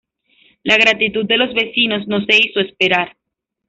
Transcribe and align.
La 0.63 0.77
gratitud 0.77 1.27
de 1.27 1.37
los 1.37 1.53
vecinos 1.53 2.07
no 2.07 2.25
se 2.25 2.35
hizo 2.35 2.59
esperar. 2.59 3.15